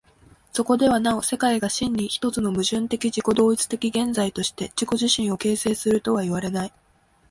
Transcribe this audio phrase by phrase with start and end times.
[0.51, 6.73] そこではなお世界が真に一つの矛盾的自己同一的現在として自己自身を形成するとはいわれない。